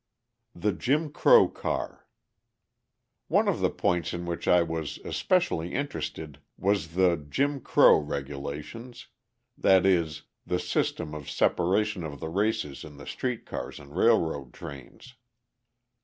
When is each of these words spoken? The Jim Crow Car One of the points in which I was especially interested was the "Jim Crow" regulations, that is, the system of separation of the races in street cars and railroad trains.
The 0.55 0.71
Jim 0.71 1.11
Crow 1.11 1.47
Car 1.47 2.07
One 3.27 3.47
of 3.47 3.59
the 3.59 3.69
points 3.69 4.15
in 4.15 4.25
which 4.25 4.47
I 4.47 4.63
was 4.63 4.97
especially 5.05 5.75
interested 5.75 6.39
was 6.57 6.95
the 6.95 7.17
"Jim 7.17 7.59
Crow" 7.61 7.99
regulations, 7.99 9.09
that 9.55 9.85
is, 9.85 10.23
the 10.43 10.57
system 10.57 11.13
of 11.13 11.29
separation 11.29 12.03
of 12.03 12.19
the 12.19 12.29
races 12.29 12.83
in 12.83 12.97
street 13.05 13.45
cars 13.45 13.79
and 13.79 13.95
railroad 13.95 14.53
trains. 14.53 15.13